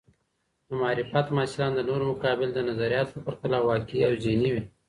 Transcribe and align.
د 0.67 0.69
معرفت 0.81 1.27
محصلان 1.35 1.71
د 1.75 1.79
نورو 1.89 2.03
مقابل 2.11 2.49
د 2.53 2.59
نظریاتو 2.69 3.13
په 3.15 3.19
پرتله 3.25 3.57
واقعي 3.69 4.01
او 4.07 4.13
ذهني 4.23 4.49
وي. 4.53 4.63